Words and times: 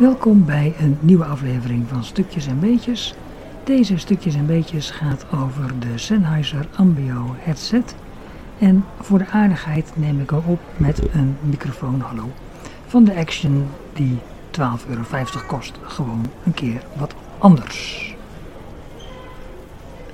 Welkom 0.00 0.44
bij 0.44 0.74
een 0.78 0.98
nieuwe 1.00 1.24
aflevering 1.24 1.88
van 1.88 2.04
Stukjes 2.04 2.46
en 2.46 2.60
Beetjes. 2.60 3.14
Deze 3.64 3.98
Stukjes 3.98 4.34
en 4.34 4.46
Beetjes 4.46 4.90
gaat 4.90 5.26
over 5.32 5.80
de 5.80 5.98
Sennheiser 5.98 6.68
Ambio 6.76 7.34
headset. 7.38 7.94
En 8.58 8.84
voor 9.00 9.18
de 9.18 9.26
aardigheid 9.26 9.92
neem 9.94 10.20
ik 10.20 10.30
hem 10.30 10.42
op 10.46 10.60
met 10.76 11.14
een 11.14 11.36
microfoon, 11.40 12.00
hallo, 12.00 12.30
van 12.86 13.04
de 13.04 13.14
Action 13.14 13.66
die 13.92 14.18
12,50 14.50 14.88
euro 14.88 15.04
kost. 15.46 15.78
Gewoon 15.82 16.26
een 16.44 16.54
keer 16.54 16.82
wat 16.96 17.14
anders. 17.38 18.14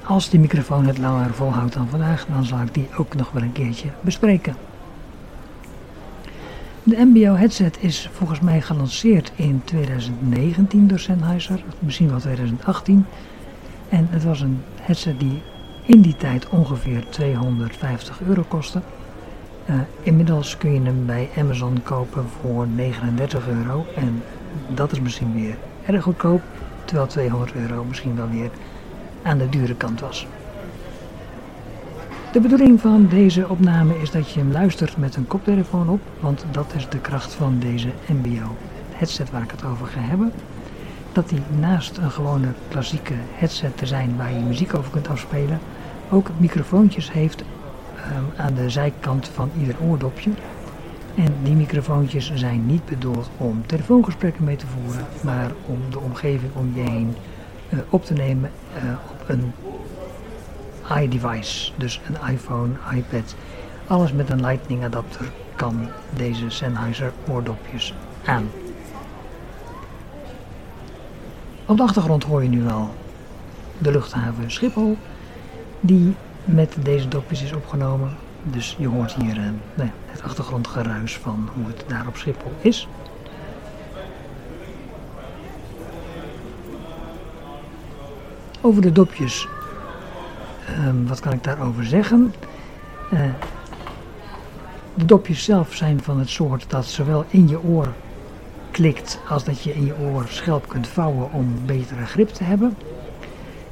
Als 0.03 0.31
die 0.31 0.41
microfoon 0.41 0.87
het 0.87 0.99
langer 0.99 1.35
volhoudt 1.35 1.75
dan 1.75 1.89
vandaag, 1.89 2.27
dan 2.27 2.45
zal 2.45 2.61
ik 2.61 2.75
die 2.75 2.89
ook 2.97 3.15
nog 3.15 3.31
wel 3.31 3.43
een 3.43 3.53
keertje 3.53 3.89
bespreken. 4.01 4.66
De 6.87 7.05
MBO 7.05 7.35
headset 7.35 7.77
is 7.81 8.09
volgens 8.13 8.41
mij 8.41 8.61
gelanceerd 8.61 9.33
in 9.37 9.63
2019 9.65 10.89
door 10.89 10.99
Sennheiser, 10.99 11.65
misschien 11.79 12.09
wel 12.09 12.19
2018. 12.19 13.07
En 13.89 14.09
het 14.11 14.25
was 14.25 14.41
een 14.41 14.63
headset 14.81 15.21
die 15.21 15.43
in 15.83 16.01
die 16.01 16.17
tijd 16.17 16.49
ongeveer 16.49 17.05
250 17.09 18.21
euro 18.21 18.45
kostte. 18.49 18.81
Uh, 19.71 19.77
inmiddels 20.03 20.57
kun 20.57 20.73
je 20.73 20.81
hem 20.81 21.07
bij 21.07 21.29
Amazon 21.39 21.83
kopen 21.83 22.25
voor 22.41 22.67
39 22.69 23.49
euro 23.49 23.87
en 23.97 24.23
dat 24.69 24.93
is 24.93 25.01
misschien 25.01 25.35
weer 25.35 25.57
erg 25.87 26.03
goedkoop, 26.03 26.43
terwijl 26.85 27.09
200 27.09 27.55
euro 27.55 27.85
misschien 27.85 28.17
wel 28.17 28.29
weer 28.29 28.51
aan 29.23 29.39
de 29.39 29.49
dure 29.49 29.75
kant 29.75 30.01
was. 30.01 30.27
De 32.37 32.43
bedoeling 32.43 32.81
van 32.81 33.07
deze 33.09 33.49
opname 33.49 33.99
is 33.99 34.11
dat 34.11 34.31
je 34.31 34.39
hem 34.39 34.53
luistert 34.53 34.97
met 34.97 35.17
een 35.17 35.27
koptelefoon 35.27 35.89
op, 35.89 36.01
want 36.21 36.45
dat 36.51 36.73
is 36.75 36.89
de 36.89 36.99
kracht 36.99 37.35
van 37.35 37.59
deze 37.59 37.89
MBO 38.07 38.57
headset 38.91 39.31
waar 39.31 39.43
ik 39.43 39.51
het 39.51 39.65
over 39.65 39.87
ga 39.87 40.01
hebben. 40.01 40.33
Dat 41.13 41.31
hij 41.31 41.43
naast 41.61 41.97
een 41.97 42.11
gewone 42.11 42.47
klassieke 42.69 43.15
headset 43.33 43.77
te 43.77 43.87
zijn 43.87 44.17
waar 44.17 44.33
je 44.33 44.39
muziek 44.39 44.75
over 44.75 44.91
kunt 44.91 45.09
afspelen, 45.09 45.59
ook 46.11 46.31
microfoontjes 46.39 47.13
heeft 47.13 47.41
um, 47.41 47.47
aan 48.37 48.55
de 48.55 48.71
zijkant 48.71 49.29
van 49.29 49.51
ieder 49.61 49.75
oordopje. 49.89 50.31
En 51.15 51.35
die 51.43 51.55
microfoontjes 51.55 52.33
zijn 52.35 52.67
niet 52.67 52.85
bedoeld 52.85 53.31
om 53.37 53.67
telefoongesprekken 53.67 54.45
mee 54.45 54.57
te 54.57 54.67
voeren, 54.67 55.07
maar 55.21 55.51
om 55.67 55.79
de 55.91 55.99
omgeving 56.01 56.53
om 56.55 56.73
je 56.75 56.91
heen 56.91 57.15
uh, 57.71 57.79
op 57.89 58.05
te 58.05 58.15
nemen 58.15 58.51
uh, 58.77 58.83
op 59.11 59.29
een 59.29 59.53
iDevice, 61.03 61.73
dus 61.77 62.01
een 62.07 62.33
iPhone, 62.33 62.73
iPad. 62.95 63.35
Alles 63.87 64.13
met 64.13 64.31
een 64.31 64.41
Lightning 64.41 64.85
adapter 64.85 65.31
kan 65.57 65.89
deze 66.17 66.51
Sennheiser 66.51 67.13
oordopjes 67.29 67.95
aan. 68.25 68.51
Op 71.67 71.77
de 71.77 71.83
achtergrond 71.83 72.25
hoor 72.25 72.43
je 72.43 72.49
nu 72.49 72.63
wel 72.63 72.95
de 73.79 73.91
luchthaven 73.91 74.51
Schiphol, 74.51 74.97
die 75.81 76.15
met 76.45 76.77
deze 76.83 77.09
dopjes 77.09 77.43
is 77.43 77.53
opgenomen. 77.53 78.17
Dus 78.43 78.77
je 78.79 78.89
hoort 78.89 79.15
hier 79.15 79.35
ja, 79.75 79.91
het 80.07 80.23
achtergrondgeruis 80.23 81.17
van 81.17 81.49
hoe 81.55 81.67
het 81.67 81.85
daar 81.87 82.07
op 82.07 82.17
Schiphol 82.17 82.53
is. 82.61 82.89
Over 88.61 88.83
de 88.83 88.93
dopjes 88.93 89.49
Um, 90.87 91.07
wat 91.07 91.21
kan 91.21 91.33
ik 91.33 91.45
daarover 91.45 91.85
zeggen? 91.85 92.35
Uh, 93.13 93.21
de 94.95 95.05
dopjes 95.05 95.45
zelf 95.45 95.75
zijn 95.75 96.03
van 96.03 96.19
het 96.19 96.29
soort 96.29 96.71
dat 96.71 96.87
zowel 96.87 97.25
in 97.29 97.49
je 97.49 97.63
oor 97.63 97.93
klikt 98.71 99.21
als 99.29 99.45
dat 99.45 99.63
je 99.63 99.75
in 99.75 99.85
je 99.85 99.99
oor 99.99 100.25
schelp 100.29 100.69
kunt 100.69 100.89
vouwen 100.89 101.33
om 101.33 101.55
betere 101.67 102.07
grip 102.07 102.29
te 102.29 102.45
hebben. 102.45 102.77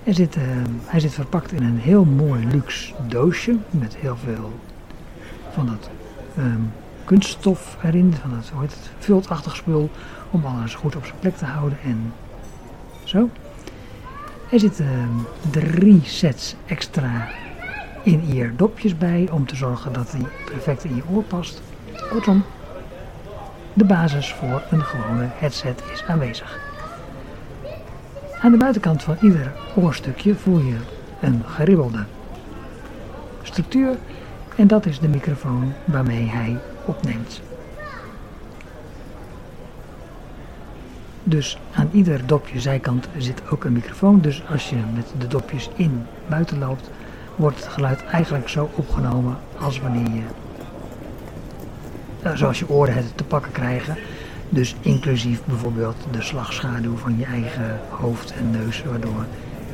Er 0.04 0.14
zit, 0.14 0.36
uh, 0.36 0.42
hij 0.84 1.00
zit 1.00 1.12
verpakt 1.12 1.52
in 1.52 1.62
een 1.62 1.78
heel 1.78 2.04
mooi 2.04 2.46
luxe 2.46 2.94
doosje 3.06 3.56
met 3.70 3.96
heel 3.96 4.16
veel 4.16 4.52
van 5.52 5.66
dat 5.66 5.90
um, 6.38 6.72
kunststof 7.04 7.76
erin, 7.82 8.14
van 8.20 8.60
heet 8.60 8.70
het 8.70 8.90
viltachtig 8.98 9.56
spul, 9.56 9.90
om 10.30 10.44
alles 10.44 10.74
goed 10.74 10.96
op 10.96 11.04
zijn 11.04 11.18
plek 11.18 11.36
te 11.36 11.44
houden 11.44 11.78
en 11.84 12.12
zo. 13.04 13.28
Er 14.50 14.60
zitten 14.60 15.26
drie 15.50 16.00
sets 16.04 16.54
extra 16.66 17.28
in-ear 18.02 18.56
dopjes 18.56 18.98
bij 18.98 19.28
om 19.30 19.46
te 19.46 19.56
zorgen 19.56 19.92
dat 19.92 20.10
die 20.10 20.26
perfect 20.44 20.84
in 20.84 20.96
je 20.96 21.02
oor 21.12 21.22
past. 21.22 21.62
Kortom, 22.10 22.44
de 23.72 23.84
basis 23.84 24.32
voor 24.32 24.62
een 24.70 24.82
gewone 24.82 25.28
headset 25.34 25.82
is 25.92 26.04
aanwezig. 26.04 26.58
Aan 28.40 28.50
de 28.50 28.56
buitenkant 28.56 29.02
van 29.02 29.16
ieder 29.20 29.52
oorstukje 29.76 30.34
voel 30.34 30.58
je 30.58 30.76
een 31.20 31.42
geribbelde 31.46 32.04
structuur 33.42 33.96
en 34.56 34.66
dat 34.66 34.86
is 34.86 34.98
de 34.98 35.08
microfoon 35.08 35.72
waarmee 35.84 36.26
hij 36.26 36.58
opneemt. 36.84 37.40
Dus 41.24 41.58
aan 41.74 41.88
ieder 41.92 42.26
dopje 42.26 42.60
zijkant 42.60 43.08
zit 43.18 43.50
ook 43.50 43.64
een 43.64 43.72
microfoon. 43.72 44.20
Dus 44.20 44.42
als 44.50 44.70
je 44.70 44.76
met 44.94 45.12
de 45.18 45.26
dopjes 45.26 45.70
in 45.76 46.06
buiten 46.28 46.58
loopt, 46.58 46.90
wordt 47.36 47.56
het 47.56 47.66
geluid 47.66 48.04
eigenlijk 48.04 48.48
zo 48.48 48.70
opgenomen 48.74 49.36
als 49.58 49.80
wanneer 49.80 50.10
je, 50.14 50.22
uh, 52.24 52.36
zoals 52.36 52.58
je 52.58 52.68
oren 52.68 52.94
het 52.94 53.16
te 53.16 53.24
pakken 53.24 53.52
krijgen. 53.52 53.96
Dus 54.48 54.76
inclusief 54.80 55.44
bijvoorbeeld 55.44 55.96
de 56.10 56.22
slagschaduw 56.22 56.96
van 56.96 57.18
je 57.18 57.24
eigen 57.24 57.80
hoofd 57.88 58.32
en 58.32 58.50
neus, 58.50 58.84
waardoor 58.84 59.26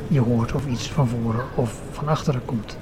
je 0.07 0.19
hoort 0.19 0.53
of 0.53 0.67
iets 0.67 0.89
van 0.89 1.07
voren 1.07 1.45
of 1.55 1.81
van 1.91 2.07
achteren 2.07 2.45
komt. 2.45 2.77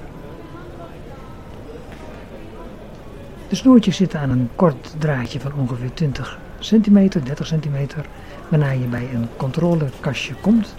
De 3.48 3.56
snoertjes 3.56 3.96
zitten 3.96 4.20
aan 4.20 4.30
een 4.30 4.48
kort 4.56 4.94
draadje 4.98 5.40
van 5.40 5.52
ongeveer 5.54 5.94
20 5.94 6.38
centimeter, 6.60 7.24
30 7.24 7.46
centimeter, 7.46 8.06
waarna 8.48 8.70
je 8.70 8.86
bij 8.86 9.08
een 9.14 9.28
controlekastje 9.36 10.34
komt. 10.34 10.74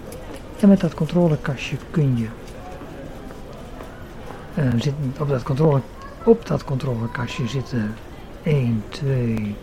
En 0.59 0.69
met 0.69 0.79
dat 0.79 0.93
controlekastje 0.93 1.77
kun 1.91 2.17
je 2.17 2.27
uh, 4.57 4.81
zit, 4.81 4.93
op, 5.19 5.29
dat 5.29 5.43
controle, 5.43 5.81
op 6.23 6.45
dat 6.47 6.63
controlekastje 6.63 7.47
zitten 7.47 7.93
1, 8.43 8.83
2, 8.89 9.55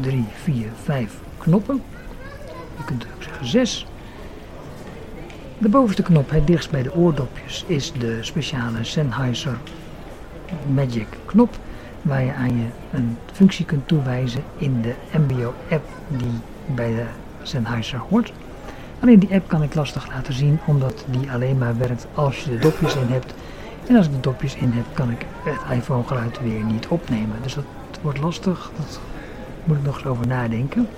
3, 0.00 0.24
4, 0.34 0.66
5 0.82 1.20
knoppen. 1.38 1.82
Je 2.76 2.84
kunt 2.84 3.06
ook 3.16 3.22
zeggen 3.22 3.46
6. 3.46 3.86
De 5.58 5.68
bovenste 5.68 6.02
knop, 6.02 6.30
het 6.30 6.46
dichtst 6.46 6.70
bij 6.70 6.82
de 6.82 6.94
oordopjes, 6.94 7.64
is 7.66 7.92
de 7.92 8.18
speciale 8.20 8.84
Sennheiser 8.84 9.58
Magic 10.74 11.06
knop 11.26 11.58
waar 12.06 12.24
je 12.24 12.32
aan 12.32 12.56
je 12.58 12.66
een 12.92 13.16
functie 13.32 13.64
kunt 13.64 13.88
toewijzen 13.88 14.42
in 14.56 14.80
de 14.82 14.94
MBO-app 15.18 15.84
die 16.08 16.40
bij 16.74 16.94
de 16.94 17.04
Sennheiser 17.42 17.98
hoort. 17.98 18.32
Alleen 19.00 19.18
die 19.18 19.34
app 19.34 19.48
kan 19.48 19.62
ik 19.62 19.74
lastig 19.74 20.08
laten 20.08 20.34
zien, 20.34 20.58
omdat 20.64 21.04
die 21.10 21.30
alleen 21.30 21.58
maar 21.58 21.78
werkt 21.78 22.06
als 22.14 22.44
je 22.44 22.50
de 22.50 22.58
dopjes 22.58 22.94
in 22.94 23.06
hebt. 23.06 23.34
En 23.88 23.96
als 23.96 24.06
ik 24.06 24.12
de 24.12 24.20
dopjes 24.20 24.54
in 24.54 24.70
heb, 24.70 24.84
kan 24.92 25.10
ik 25.10 25.26
het 25.44 25.76
iPhone 25.78 26.04
geluid 26.06 26.40
weer 26.40 26.64
niet 26.64 26.86
opnemen. 26.86 27.36
Dus 27.42 27.54
dat 27.54 27.64
wordt 28.02 28.20
lastig, 28.20 28.70
dat 28.76 29.00
moet 29.64 29.76
ik 29.76 29.82
nog 29.82 29.96
eens 29.96 30.06
over 30.06 30.26
nadenken. 30.26 30.88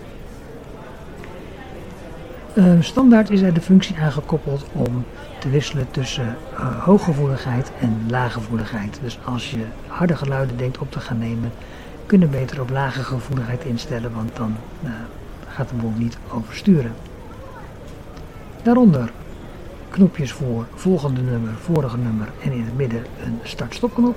Uh, 2.58 2.64
standaard 2.80 3.30
is 3.30 3.40
er 3.40 3.54
de 3.54 3.60
functie 3.60 3.96
aangekoppeld 3.96 4.66
om 4.72 5.04
te 5.40 5.48
wisselen 5.48 5.90
tussen 5.90 6.36
uh, 6.52 6.84
hooggevoeligheid 6.84 7.72
en 7.80 8.04
laaggevoeligheid. 8.08 8.98
Dus 9.02 9.18
als 9.24 9.50
je 9.50 9.64
harde 9.86 10.16
geluiden 10.16 10.56
denkt 10.56 10.78
op 10.78 10.90
te 10.90 11.00
gaan 11.00 11.18
nemen, 11.18 11.52
kun 12.06 12.20
je 12.20 12.26
beter 12.26 12.60
op 12.60 12.70
lage 12.70 13.02
gevoeligheid 13.02 13.64
instellen, 13.64 14.14
want 14.14 14.36
dan 14.36 14.56
uh, 14.84 14.90
gaat 15.48 15.68
de 15.68 15.74
boel 15.74 15.92
niet 15.96 16.18
oversturen. 16.30 16.92
Daaronder 18.62 19.10
knopjes 19.88 20.32
voor 20.32 20.66
volgende 20.74 21.20
nummer, 21.20 21.52
vorige 21.60 21.96
nummer 21.96 22.28
en 22.44 22.52
in 22.52 22.64
het 22.64 22.76
midden 22.76 23.04
een 23.24 23.38
start-stop-knop. 23.42 24.16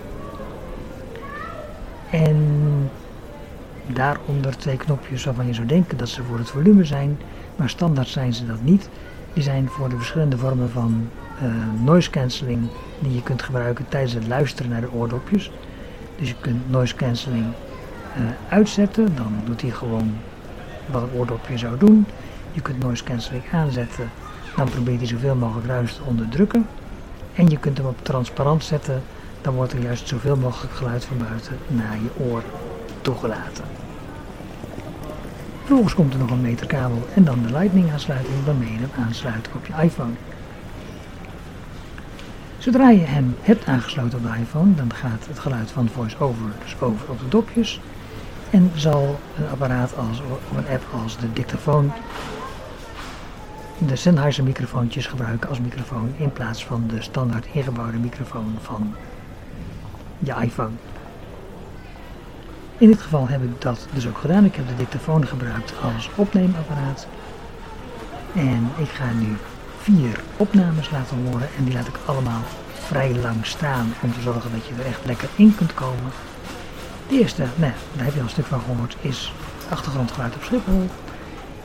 En 2.09 2.37
daaronder 3.87 4.57
twee 4.57 4.77
knopjes 4.77 5.23
waarvan 5.23 5.47
je 5.47 5.53
zou 5.53 5.67
denken 5.67 5.97
dat 5.97 6.09
ze 6.09 6.23
voor 6.23 6.37
het 6.37 6.49
volume 6.49 6.85
zijn, 6.85 7.17
maar 7.55 7.69
standaard 7.69 8.07
zijn 8.07 8.33
ze 8.33 8.45
dat 8.45 8.61
niet. 8.61 8.89
Die 9.33 9.43
zijn 9.43 9.69
voor 9.69 9.89
de 9.89 9.97
verschillende 9.97 10.37
vormen 10.37 10.69
van 10.69 11.09
uh, 11.43 11.51
noise 11.83 12.09
cancelling 12.09 12.67
die 12.99 13.13
je 13.13 13.23
kunt 13.23 13.41
gebruiken 13.41 13.85
tijdens 13.89 14.13
het 14.13 14.27
luisteren 14.27 14.71
naar 14.71 14.81
de 14.81 14.91
oordopjes. 14.91 15.51
Dus 16.19 16.27
je 16.27 16.35
kunt 16.41 16.69
noise 16.69 16.95
cancelling 16.95 17.45
uh, 17.45 18.23
uitzetten, 18.49 19.15
dan 19.15 19.33
doet 19.45 19.61
hij 19.61 19.71
gewoon 19.71 20.13
wat 20.85 21.01
het 21.01 21.11
oordopje 21.15 21.57
zou 21.57 21.77
doen. 21.77 22.05
Je 22.51 22.61
kunt 22.61 22.79
noise 22.79 23.03
cancelling 23.03 23.43
aanzetten, 23.51 24.09
dan 24.55 24.69
probeert 24.69 24.97
hij 24.97 25.07
zoveel 25.07 25.35
mogelijk 25.35 25.67
ruis 25.67 25.95
te 25.95 26.01
onderdrukken. 26.05 26.67
En 27.35 27.49
je 27.49 27.57
kunt 27.57 27.77
hem 27.77 27.87
op 27.87 27.97
transparant 28.01 28.63
zetten, 28.63 29.01
dan 29.41 29.53
wordt 29.53 29.73
er 29.73 29.81
juist 29.81 30.07
zoveel 30.07 30.35
mogelijk 30.35 30.73
geluid 30.73 31.05
van 31.05 31.17
buiten 31.17 31.57
naar 31.67 31.95
je 31.95 32.23
oor 32.23 32.43
toegelaten. 33.01 33.63
Vervolgens 35.57 35.93
komt 35.93 36.13
er 36.13 36.19
nog 36.19 36.29
een 36.29 36.41
meter 36.41 36.67
kabel 36.67 37.07
en 37.13 37.23
dan 37.23 37.41
de 37.41 37.51
lightning 37.51 37.91
aansluiting 37.91 38.45
waarmee 38.45 38.71
je 38.71 38.77
hem 38.77 39.05
aansluit 39.05 39.49
op 39.55 39.65
je 39.65 39.73
iPhone. 39.83 40.13
Zodra 42.57 42.89
je 42.89 43.05
hem 43.05 43.35
hebt 43.41 43.65
aangesloten 43.65 44.17
op 44.17 44.23
de 44.23 44.39
iPhone, 44.39 44.75
dan 44.75 44.93
gaat 44.93 45.25
het 45.27 45.39
geluid 45.39 45.71
van 45.71 45.89
VoiceOver 45.89 46.51
dus 46.63 46.75
over 46.79 47.09
op 47.09 47.19
de 47.19 47.27
dopjes 47.27 47.81
en 48.49 48.71
zal 48.75 49.19
een 49.37 49.49
apparaat 49.49 49.97
als, 49.97 50.21
of 50.51 50.57
een 50.57 50.73
app 50.73 50.83
als 51.03 51.17
de 51.17 51.33
dictafoon 51.33 51.91
de 53.87 53.95
Sennheiser 53.95 54.43
microfoontjes 54.43 55.05
gebruiken 55.05 55.49
als 55.49 55.59
microfoon 55.59 56.13
in 56.17 56.31
plaats 56.31 56.65
van 56.65 56.83
de 56.87 57.01
standaard 57.01 57.45
ingebouwde 57.53 57.97
microfoon 57.97 58.57
van 58.61 58.95
je 60.19 60.33
iPhone. 60.41 60.71
In 62.81 62.87
dit 62.87 63.01
geval 63.01 63.27
heb 63.27 63.43
ik 63.43 63.61
dat 63.61 63.87
dus 63.93 64.07
ook 64.07 64.17
gedaan. 64.17 64.45
Ik 64.45 64.55
heb 64.55 64.67
de 64.67 64.75
dictafoon 64.75 65.27
gebruikt 65.27 65.73
als 65.95 66.09
opneemapparaat. 66.15 67.07
En 68.35 68.69
ik 68.77 68.89
ga 68.89 69.11
nu 69.11 69.37
vier 69.77 70.19
opnames 70.37 70.89
laten 70.89 71.25
horen 71.25 71.47
en 71.57 71.63
die 71.63 71.73
laat 71.73 71.87
ik 71.87 71.99
allemaal 72.05 72.41
vrij 72.73 73.15
lang 73.15 73.45
staan 73.45 73.93
om 74.01 74.13
te 74.13 74.21
zorgen 74.21 74.51
dat 74.51 74.65
je 74.65 74.73
er 74.73 74.85
echt 74.85 75.05
lekker 75.05 75.29
in 75.35 75.55
kunt 75.55 75.73
komen. 75.73 76.11
De 77.07 77.19
eerste, 77.19 77.45
nou, 77.55 77.71
daar 77.95 78.05
heb 78.05 78.13
je 78.13 78.19
al 78.19 78.25
een 78.25 78.31
stuk 78.31 78.45
van 78.45 78.61
gehoord, 78.61 78.97
is 79.01 79.33
achtergrondgeluid 79.69 80.35
op 80.35 80.43
Schiphol. 80.43 80.89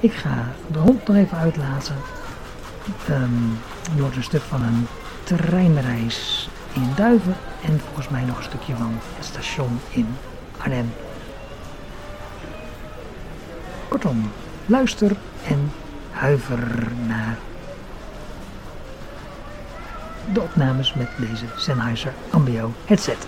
Ik 0.01 0.13
ga 0.13 0.53
de 0.67 0.79
hond 0.79 1.07
nog 1.07 1.17
even 1.17 1.39
uitlaten. 1.39 1.97
Um, 3.11 3.59
je 3.95 4.03
hoort 4.03 4.17
een 4.17 4.23
stuk 4.23 4.43
van 4.43 4.63
een 4.63 4.87
treinreis 5.23 6.49
in 6.73 6.93
Duiven 6.97 7.37
en 7.65 7.81
volgens 7.81 8.09
mij 8.09 8.25
nog 8.25 8.37
een 8.37 8.45
stukje 8.45 8.77
van 8.77 8.99
het 9.17 9.25
station 9.25 9.81
in 9.91 10.07
Arnhem. 10.59 10.93
Kortom, 13.97 14.31
luister 14.67 15.17
en 15.49 15.71
huiver 16.11 16.93
naar 17.07 17.37
de 20.33 20.41
opnames 20.41 20.95
met 20.95 21.09
deze 21.17 21.45
Sennheiser 21.57 22.13
Ambio 22.31 22.73
headset. 22.87 23.27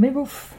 À 0.00 0.02
mes 0.02 0.10
bouffes 0.10 0.54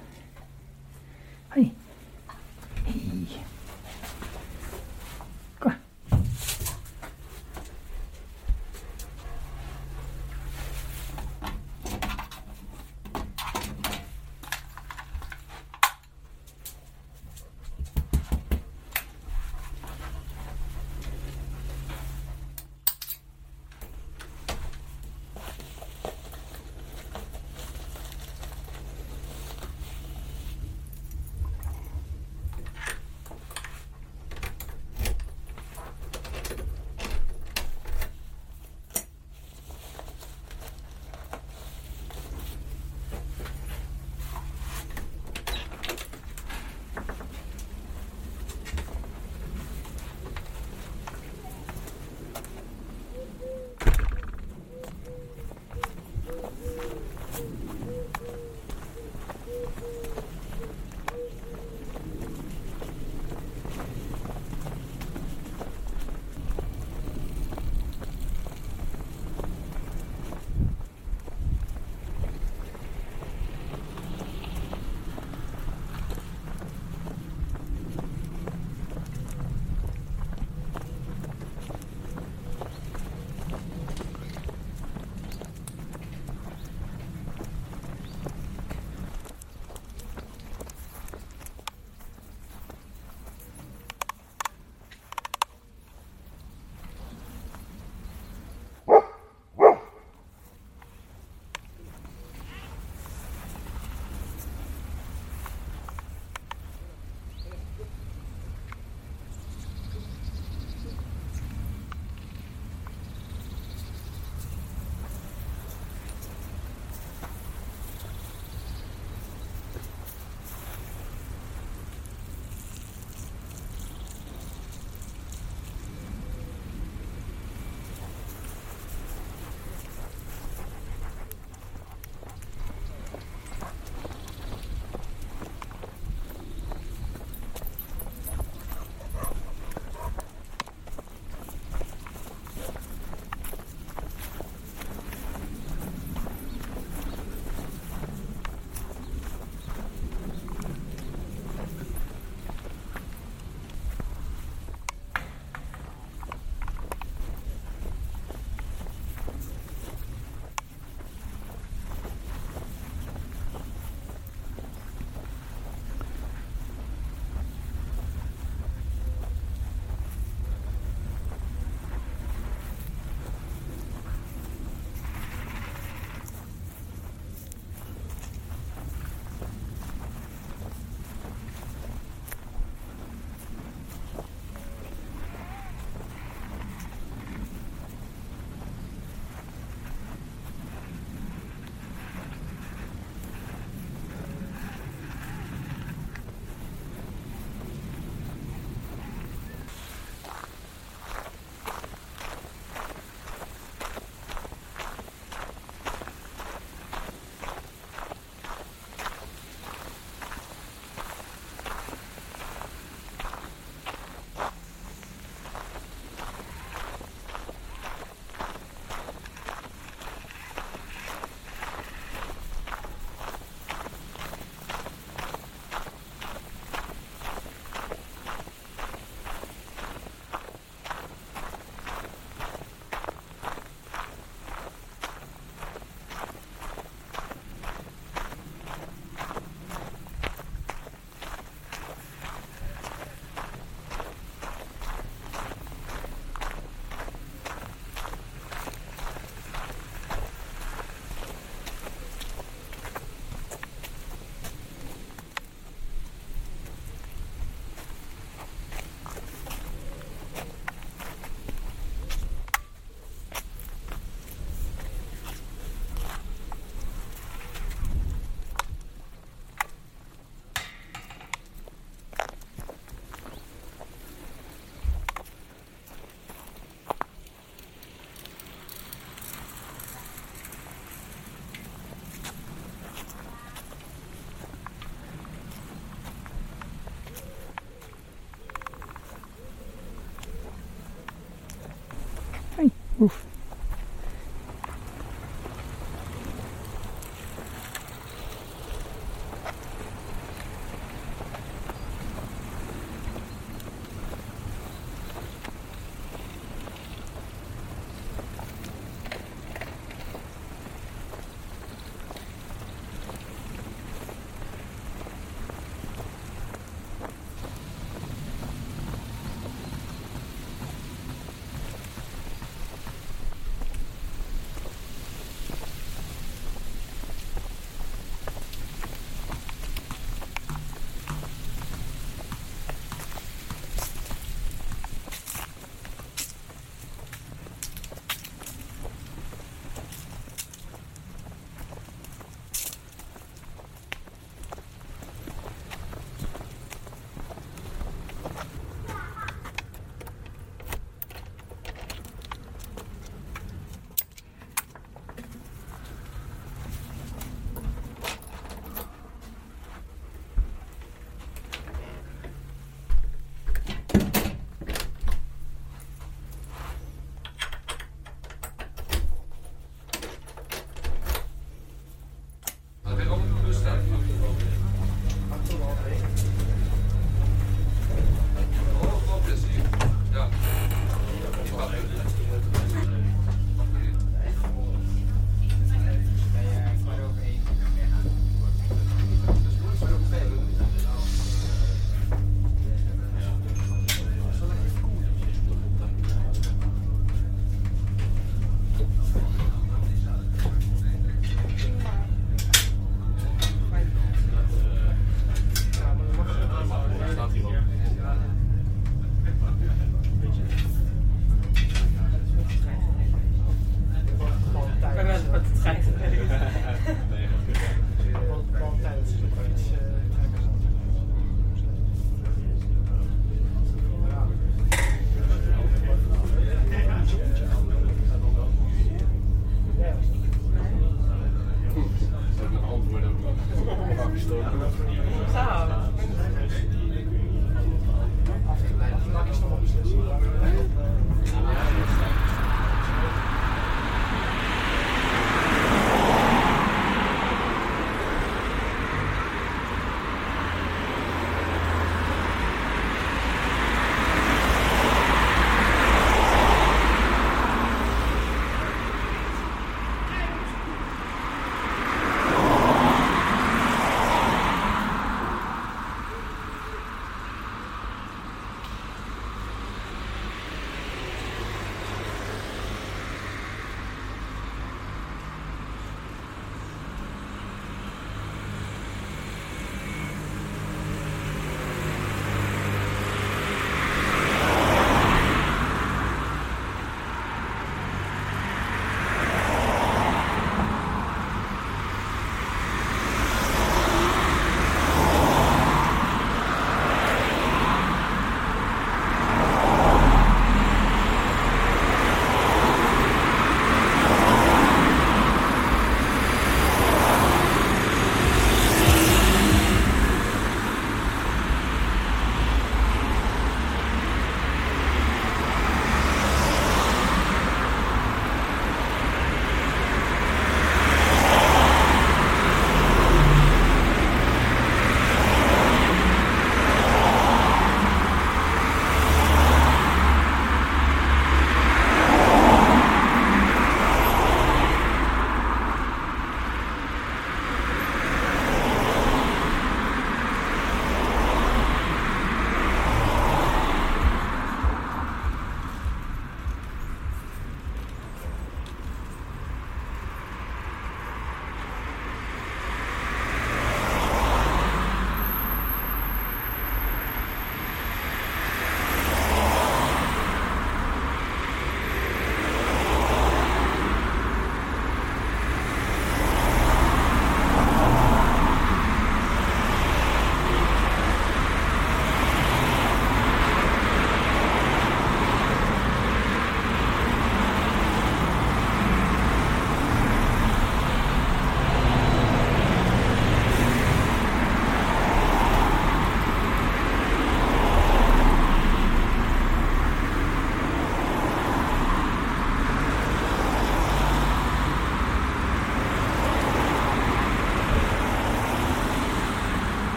Oof. 293.01 293.30